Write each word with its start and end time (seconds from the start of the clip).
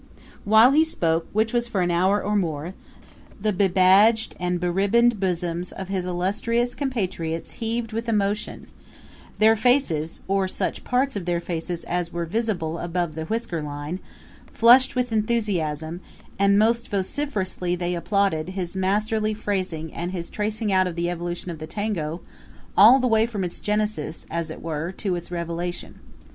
While 0.45 0.71
he 0.71 0.83
spoke, 0.83 1.27
which 1.31 1.53
was 1.53 1.67
for 1.67 1.81
an 1.81 1.91
hour 1.91 2.19
or 2.23 2.35
more, 2.35 2.73
the 3.39 3.53
bebadged 3.53 4.35
and 4.39 4.59
beribboned 4.59 5.19
bosoms 5.19 5.71
of 5.71 5.89
his 5.89 6.07
illustrious 6.07 6.73
compatriots 6.73 7.51
heaved 7.51 7.93
with 7.93 8.09
emotion; 8.09 8.65
their 9.37 9.55
faces 9.55 10.21
or 10.27 10.47
such 10.47 10.83
parts 10.83 11.15
of 11.15 11.25
their 11.25 11.39
faces 11.39 11.83
as 11.83 12.11
were 12.11 12.25
visible 12.25 12.79
above 12.79 13.13
the 13.13 13.25
whiskerline 13.25 13.99
flushed 14.51 14.95
with 14.95 15.11
enthusiasm, 15.11 16.01
and 16.39 16.57
most 16.57 16.87
vociferously 16.89 17.75
they 17.75 17.93
applauded 17.93 18.49
his 18.49 18.75
masterly 18.75 19.35
phrasing 19.35 19.93
and 19.93 20.13
his 20.13 20.31
tracing 20.31 20.71
out 20.73 20.87
of 20.87 20.95
the 20.95 21.11
evolution 21.11 21.51
of 21.51 21.59
the 21.59 21.67
tango, 21.67 22.21
all 22.75 22.97
the 22.97 23.05
way 23.05 23.27
from 23.27 23.43
its 23.43 23.59
Genesis, 23.59 24.25
as 24.31 24.49
it 24.49 24.63
were, 24.63 24.91
to 24.91 25.13
its 25.15 25.29
Revelation. 25.29 25.99